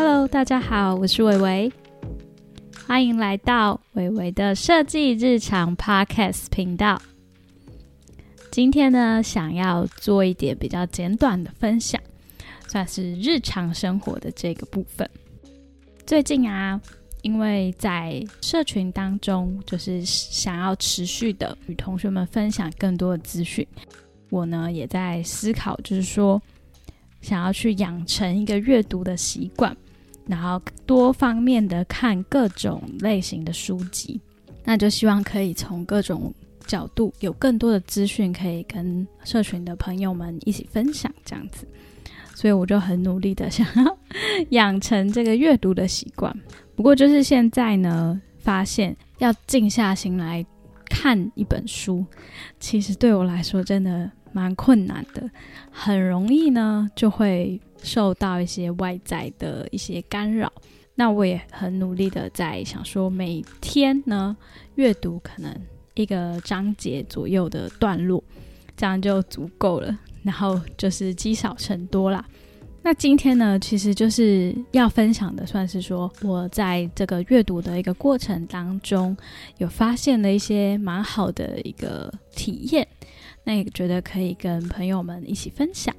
[0.00, 1.72] Hello，大家好，我是伟伟，
[2.86, 7.02] 欢迎来到伟伟的设计日常 Podcast 频道。
[8.52, 12.00] 今天呢，想要做一点比较简短的分享，
[12.68, 15.10] 算是日常生活的这个部分。
[16.06, 16.80] 最近啊，
[17.22, 23.66] 因为在社群当中，就是想要持续的与同学们分享更多的资讯，
[24.30, 26.40] 我呢也在思考，就是说。
[27.20, 29.76] 想要去养成一个阅读的习惯，
[30.28, 34.20] 然后多方面的看各种类型的书籍，
[34.62, 36.32] 那就希望可以从各种
[36.66, 41.66] 角度有更多的资讯可以跟社群的朋友们一起分享，这样子。
[42.34, 43.98] 所以我就很努力的想要
[44.50, 46.32] 养成这个阅读的习惯。
[46.76, 50.44] 不过就是现在呢，发现要静下心来
[50.88, 52.04] 看一本书，
[52.60, 54.10] 其实对我来说真的。
[54.32, 55.30] 蛮困难的，
[55.70, 60.52] 很容易呢就会受到一些外在的一些干扰。
[60.94, 64.36] 那我也很努力的在想说，每天呢
[64.74, 65.54] 阅读可能
[65.94, 68.22] 一个章节左右的段落，
[68.76, 69.98] 这样就足够了。
[70.24, 72.22] 然后就是积少成多啦。
[72.82, 79.16] 那今天呢，其实就是要分享的，算是说我在这个阅读的一个过程当中，
[79.58, 82.86] 有发现了一些蛮好的一个体验。
[83.48, 85.94] 那也觉得可以跟朋友们一起分享，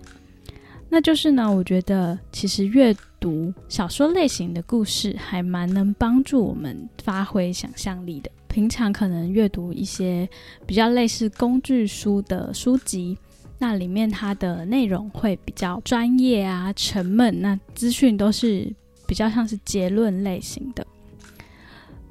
[0.88, 8.30] 那就是呢，我觉得其实阅读小说类型的故事还蛮能帮助我们发挥想象力的。
[8.48, 10.30] 平常可能阅读一些
[10.68, 13.18] 比较类似工具书的书籍，
[13.58, 18.72] 那里面它的内容会比较专业啊、沉闷，那资讯都是
[19.08, 20.86] 比较像是结论类型的。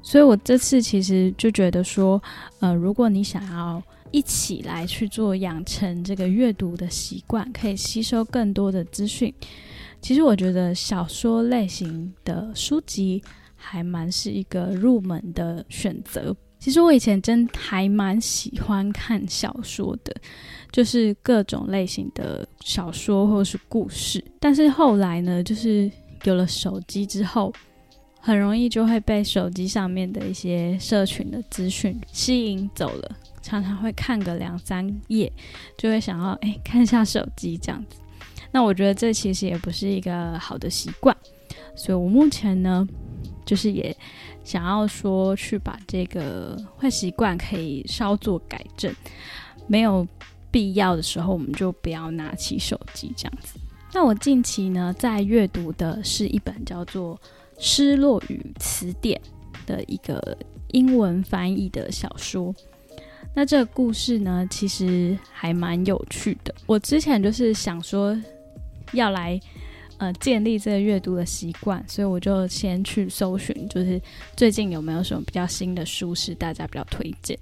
[0.01, 2.21] 所以我这次其实就觉得说，
[2.59, 3.81] 呃，如果你想要。
[4.11, 9.33] 一起来去做养成这个阅读的习惯，可以吸收更多的资讯。
[10.01, 13.21] 其实我觉得小说类型的书籍
[13.55, 16.35] 还蛮是一个入门的选择。
[16.57, 20.13] 其实我以前真还蛮喜欢看小说的，
[20.71, 24.23] 就是各种类型的小说或是故事。
[24.39, 25.89] 但是后来呢，就是
[26.23, 27.53] 有了手机之后，
[28.19, 33.17] 很容易就会被手机上面的一些社群的资讯吸引走了。
[33.41, 35.31] 常常会看个两三页，
[35.77, 37.99] 就会想要哎看一下手机这样子。
[38.51, 41.15] 那我觉得这其实也不是一个好的习惯，
[41.75, 42.87] 所以我目前呢，
[43.45, 43.95] 就是也
[44.43, 48.93] 想要说去把这个坏习惯可以稍作改正。
[49.67, 50.07] 没有
[50.49, 53.59] 必要的时候，我们就不要拿起手机这样子。
[53.93, 57.15] 那我近期呢，在阅读的是一本叫做
[57.59, 59.21] 《失落与词典》
[59.67, 60.35] 的一个
[60.69, 62.53] 英文翻译的小说。
[63.33, 66.53] 那这个故事呢，其实还蛮有趣的。
[66.65, 68.17] 我之前就是想说
[68.91, 69.39] 要来
[69.97, 74.01] 呃建立这个阅读的习惯，所以我就先去搜寻，就是
[74.35, 77.37] 最近有没有什么比较新的书是大家比较推荐。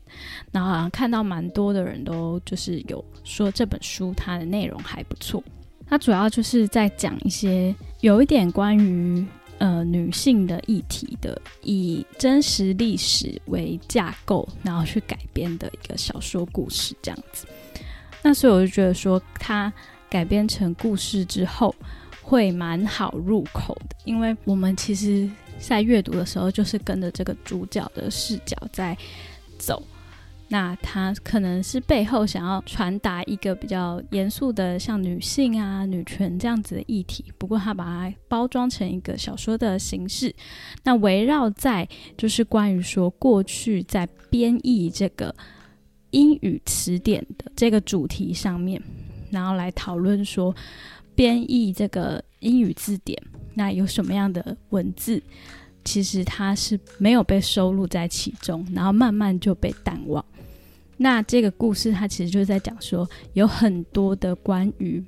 [0.51, 5.43] 然后好像看到蛮多的人都就是有说这本书它的内容还不错。
[5.89, 9.25] 它主要就是在讲一些有一点关于。
[9.59, 17.47] 呃，女性的议题的，以真实历史为架构，然后去改编的一个小说故事这样子。
[18.21, 19.71] 那所以我就觉得说，它
[20.09, 21.73] 改编成故事之后
[22.21, 25.29] 会蛮好入口的，因为我们其实
[25.59, 28.95] 在阅读的时候，就是跟着这个主角的视角在
[29.57, 29.81] 走。
[30.49, 40.33] 那他可能是背后想要传达一个比较严肃的，像女性啊、女权这样子的议题，不过他把它包装成一个小说的形式。
[40.83, 45.35] 那围绕在就是关于说过去在编译这个
[46.11, 48.81] 英语词典的这个主题上面，
[49.29, 50.55] 然后来讨论说
[51.13, 53.21] 编译这个英语字典，
[53.53, 55.21] 那有什么样的文字，
[55.83, 60.23] 其实它是没有被收录在其中，然后慢慢就被淡忘。
[60.97, 65.03] 那这个故事，它其实就是在讲说，有很多的关于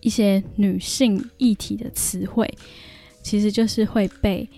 [0.00, 2.52] 一些女性议题的词汇，
[3.22, 4.48] 其实就是会被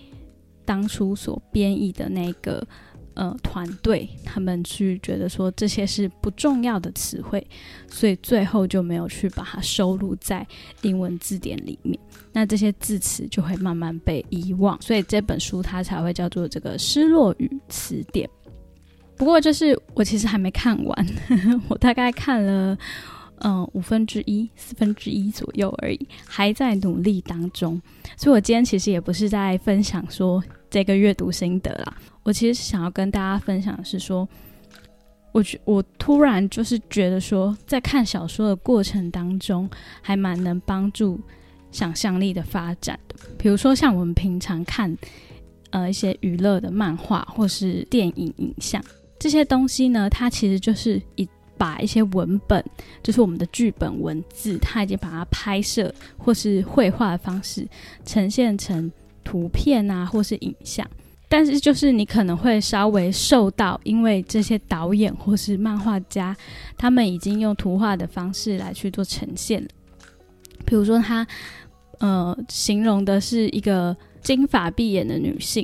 [0.65, 2.65] 当初所编译的那个
[3.13, 7.45] 呃团队，他们去觉得说这些是不重要的词汇，
[7.87, 10.45] 所以最后就没有去把它收录在
[10.81, 11.99] 英文字典里面。
[12.33, 18.27] 那这些字词就会慢慢被遗忘，所以这本书它才会叫做这个《失落语词典》。
[19.21, 21.07] 不过就是我其实还没看完，
[21.69, 22.75] 我大概看了
[23.41, 27.79] 嗯五分之一、四分之一左右而已，还在努力当中。
[28.17, 34.27] 所以我今天其实也不是在分享说这个阅读心得啦，我其实想要跟大家分享的是说，
[35.31, 39.69] 我觉我突然就是觉得说，在看小说的过程当中，
[40.01, 41.19] 还蛮能帮助
[41.71, 43.15] 想象力的发展的。
[43.37, 44.97] 比如说，像我们平常看
[45.69, 48.83] 呃一些娱乐的漫画或是电影影像
[49.21, 52.65] 这些东西呢，它其实就是一把一些文本，
[53.03, 57.67] 就是我们的剧本文字，它已经把它拍摄或是绘画的方式
[58.03, 58.91] 呈现成
[59.23, 60.89] 图片啊，或是影像。
[61.29, 66.35] 但是，就是你可能会稍微受到，因为这些导演或是漫画家，
[66.75, 69.63] 他们已经用图画的方式来去做呈现。
[70.65, 71.25] 比如说，他
[71.99, 75.63] 呃形容的是一个金发碧眼的女性，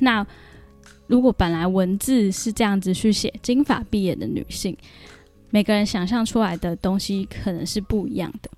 [0.00, 0.26] 那
[1.08, 4.76] 如果本来文字是这样子去写金发碧眼的女性，
[5.50, 8.48] 每个人想象出来的东西可能是不一样的，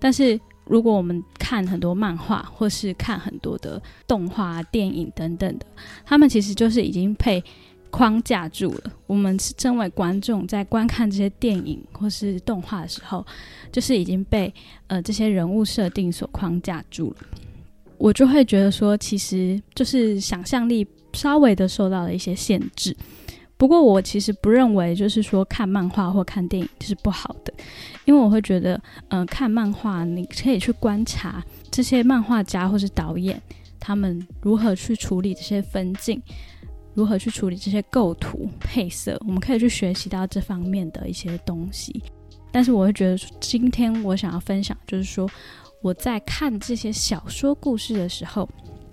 [0.00, 0.40] 但是。
[0.66, 5.66] 如果我们看很多漫画，或是看很多的动画、电影等等的，
[6.04, 7.42] 他们其实就是已经被
[7.90, 8.92] 框架住了。
[9.08, 13.26] 我们身为观众，在观看这些电影或是动画的时候，
[13.72, 14.54] 就是已经被
[14.86, 17.26] 呃这些人物设定所框架住了。
[17.98, 22.96] 我就会觉得说，其实就是想象力稍微的受到了一些限制。
[23.56, 27.52] 不过，我其实不认为就是说看漫画或看电影是不好的，
[28.06, 33.38] 因为我会觉得，嗯，看漫画你可以去观察这些漫画家或是导演
[33.78, 36.22] 他们如何去处理这些分镜，
[36.94, 42.02] 如何去处理这些构图配色，我们可以去学习到这方面的一些东西。
[42.50, 45.28] 但是，我会觉得今天我想要分享，就是说
[45.82, 48.48] 我在看这些小说故事的时候，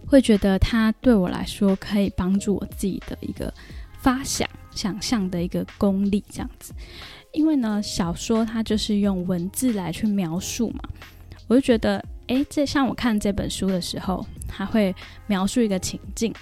[0.07, 3.53] 会觉得它对我来说可以帮助我自己的一个。
[3.99, 6.71] 发想、想象的一个功力，这样子。
[7.33, 10.79] 因为呢，小说它就是用文字来去描述嘛，
[11.47, 14.95] 我就觉得，诶，这像我看这本书的时候，他会
[15.25, 16.33] 描述一个情境，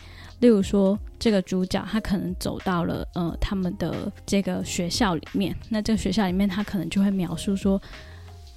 [0.41, 7.81] 例如说，这个主角他可能走到了呃他们的这个学校里面，那这个学校里面他可能就会描述说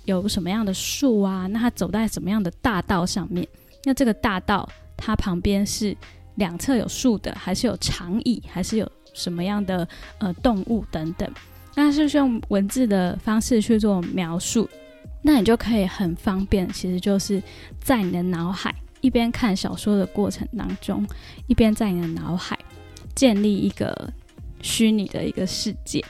[0.05, 3.47] 有什么样的树啊，那他走在什么样的大道上面，
[3.85, 4.69] 那这个大道
[4.99, 5.97] 它旁边是
[6.35, 8.93] 两侧有树的，还是有长椅，还是有？
[9.15, 11.29] 什么样的呃动物等等，
[11.75, 14.69] 那是用文字的方式去做描述，
[15.23, 17.43] 那你就可以很方便，其实就是
[17.81, 21.05] 在你的脑海一边看小说的过程当中，
[21.49, 22.57] 一边在你的脑海
[23.17, 24.13] 建立一个
[24.63, 26.05] 虚拟的一个世界，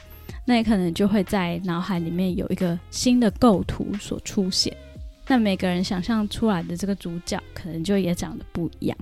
[0.45, 4.75] 那你可能就会在脑海里面有一个新的构图所出现，
[5.29, 8.97] 那每个人想象出来的这个主角可能就也长得不一样。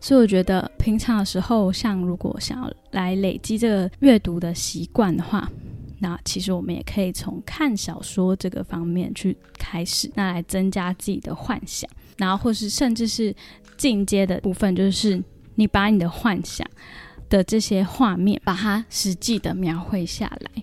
[0.00, 5.48] 所以我觉得平常的时候，像如果想要来累积这个阅读的习惯的话，
[6.00, 13.34] 那其实我们也可以从看小说这个方面去开始，那来增加自己的幻想，然后或是甚至是
[13.76, 15.22] 进阶的部分，就是
[15.54, 16.66] 你把你的幻想
[17.28, 20.62] 的这些画面，把它实际的描绘下来。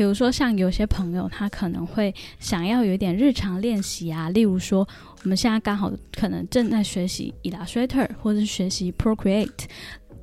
[0.00, 4.88] 比如说，像有些朋友，他可能会想要有一点日常练习啊，例如说，
[5.22, 9.66] 我们现在刚好可能正在学习 Illustrator 或者是学习 Procreate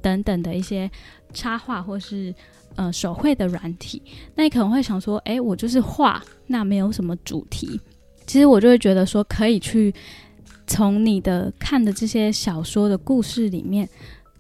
[0.02, 0.90] 等等的一些
[1.32, 2.34] 插画或是
[2.76, 4.02] 呃手绘的软体，
[4.34, 7.80] 那你可能会想说，哎，我就是画，那没有什么主题。
[8.26, 9.94] 其实我就会觉得说，可以去
[10.66, 13.88] 从你的看的这些小说的故事里面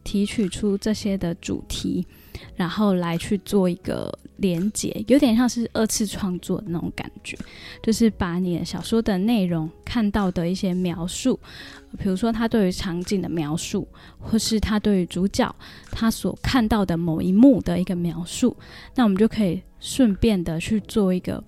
[0.04, 2.07] 提取出这些的主题。
[2.56, 7.38] 然后来去做一个连接，有点像是二次创作的那种感觉，
[7.81, 11.39] 就是把你的小说的内容看到的一些描述，
[11.98, 13.88] 比如说他对于场景的描述，
[14.20, 15.53] 或是他对于主角
[15.91, 18.56] 他所看到的某一幕的一个描述，
[18.96, 21.44] 那我们就可以顺便的去做一个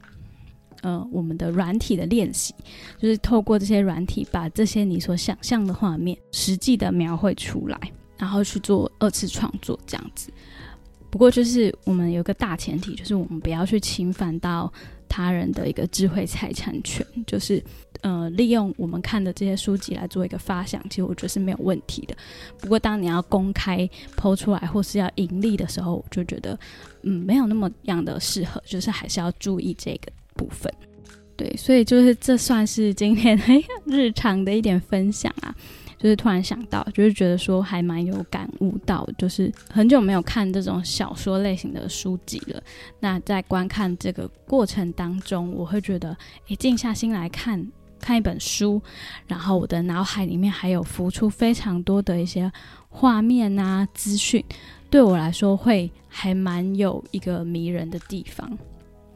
[0.81, 2.53] 呃我们的软体的练习，
[2.97, 7.79] 就是透过这些软体把这些你所想象的画面实际的描绘出来，
[8.17, 10.31] 然后去做二次创作这样子。
[11.09, 14.71] 不过，就是我们有个大前提，就是我们不要去侵犯到
[15.07, 17.63] 他人的一个智慧财产权，就是
[18.01, 22.15] 呃，利用我们看的这些书籍来做一个发想，其实我觉得是没有问题的。
[22.59, 26.57] 不过，当你要公开抛出来或是要盈利的时候，我就觉得
[27.01, 30.71] 嗯，没有那么样的适合，就是还是要注意这个部分。
[31.35, 33.37] 对，所以就是这算是今天
[33.85, 35.55] 日常的一点分享啊。
[35.99, 42.63] 就是突然想到，就是觉得说还蛮有感悟到，就是很久没有看这种小说类型的书籍了。
[43.01, 46.15] 那在观看这个过程当中，我会觉得，
[46.47, 48.81] 诶，静下心来看看一本书，
[49.27, 52.49] 然后我的脑海里面还有浮出非常多的一些
[52.87, 54.41] 画面啊资讯，
[54.89, 58.57] 对我来说会还蛮有一个迷人的地方。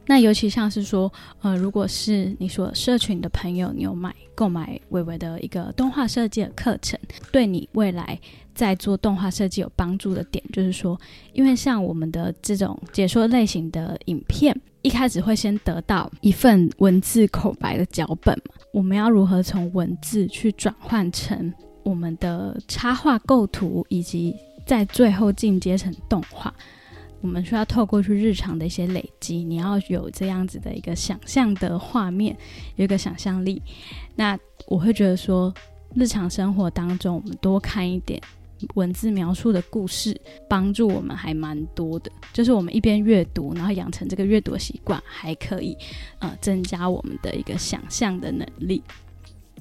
[0.06, 6.98] 那尤其像是说，呃，如果是你所社群的朋友，你有买购买伟伟的一个动画设计的课程，
[7.32, 8.18] 对你未来
[8.54, 11.00] 在做动画设计有帮助的点，就是说，
[11.32, 24.34] 因为像我们的这种解说类型的影片，一开始会先得到一份文字口白的脚本嘛，我们要如何从文字去转换成我们的插画构图，以及
[24.66, 26.52] 在最后进阶成动画？
[27.24, 32.36] 我们需要透过去日常的一些累积，你要有这样子的一个想象的画面，
[32.76, 33.62] 有一个想象力。
[34.14, 35.52] 那我会觉得说，
[35.94, 38.20] 日常生活当中，我们多看一点
[38.74, 40.14] 文字描述的故事，
[40.50, 42.12] 帮助我们还蛮多的。
[42.30, 45.74] 就是我们一边阅读，然后养成这个阅读习惯，还可以
[46.18, 48.82] 呃增加我们的一个想象的能力。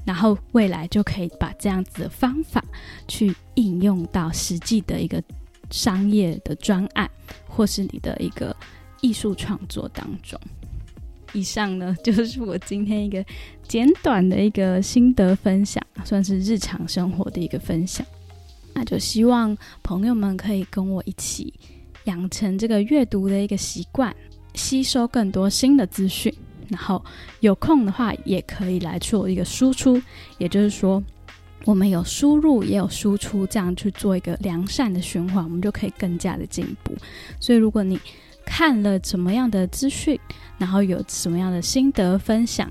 [0.04, 2.62] 然后未来就可以把这样子的方法
[3.08, 5.24] 去应用到实际的一个
[5.72, 7.10] 商业的专案。
[7.56, 8.56] 或是你的一个
[9.02, 10.40] 艺术创作当中，
[11.34, 13.24] 以上呢就是我今天一个
[13.68, 18.06] 简短的一个心得分享，算是日常生活的一个分享。
[18.74, 21.54] 那就希望朋友们可以跟我一起
[22.06, 24.16] 养成这个阅读的一个习惯，
[24.56, 26.34] 吸收更多新的资讯，
[26.70, 27.04] 然后
[27.42, 30.02] 有空的话也可以来做一个输出，
[30.40, 31.04] 也就是说。
[31.66, 36.94] 我们有输入也有输出，这样去做一个良善的循环，我们就可以更加的进步。
[37.40, 38.00] 所以，如果你
[38.46, 40.20] 看了什么样的资讯，
[40.58, 42.70] 然后有什么样的心得分享，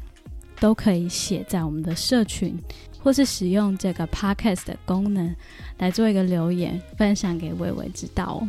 [0.61, 2.55] 都可以写在我们的社群，
[3.03, 5.35] 或是使用这个 podcast 的功能
[5.79, 8.49] 来做一个留言，分享给薇薇知道哦。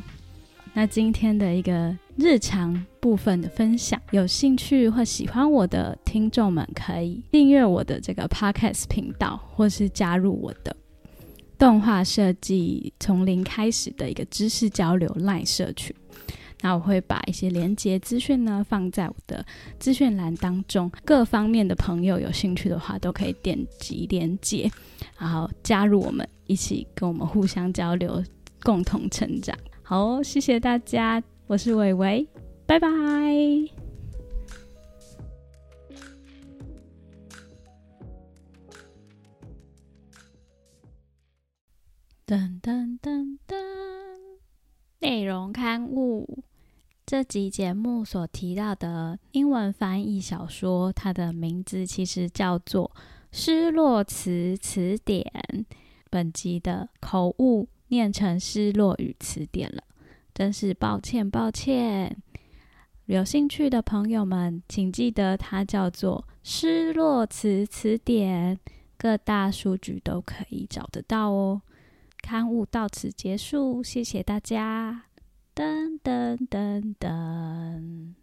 [0.75, 10.75] 那今天的一个日常部分的分享，有兴趣或喜欢我的听众们，可以订阅我的这个 podcast 频道，或是加入我的
[11.60, 15.96] 动画设计从零开始的一个知识交流 Line 社群。
[16.62, 19.46] 那我会把一些连接资讯呢放在我的
[19.77, 24.72] 资讯栏当中，各方面的朋友有兴趣的话，都可以点击连接，
[25.20, 28.24] 然后加入我们，一起跟我们互相交流，
[28.63, 29.56] 共同成长。
[29.96, 32.28] 好，谢谢大家，我是伟伟，
[32.66, 32.90] 拜拜。
[42.26, 43.56] 噔噔噔噔，
[44.98, 46.40] 内容刊物。
[47.06, 52.90] 这集节目所提到的英文翻译小说，它的名字其实叫做
[53.32, 55.24] 《失落词词典》。
[56.10, 57.68] 本集的口误。
[57.94, 59.84] 念成失落语词典了，
[60.34, 62.18] 真是抱歉抱歉。
[63.06, 68.58] 有兴趣的朋友们，请记得它叫做失落词词典，
[68.98, 71.62] 各大书局都可以找得到哦。
[72.24, 75.04] 刊物到此结束，谢谢大家。
[75.54, 78.14] 噔噔噔噔，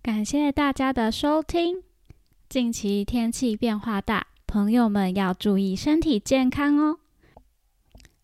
[0.00, 1.82] 感谢大家的收听。
[2.48, 7.00] 近期天气变化大，朋友们要注意身体健康哦。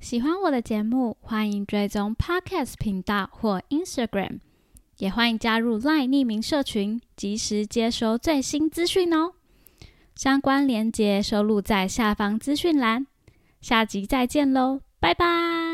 [0.00, 4.40] 喜欢我的节目，欢迎追踪 Podcast 频道或 Instagram，
[4.98, 9.34] 也欢迎加入 LINE 匿名社群，及时接收最新资讯哦。
[10.14, 13.06] 相关链接收录在下方资讯栏。
[13.60, 15.69] 下集再见喽，拜拜。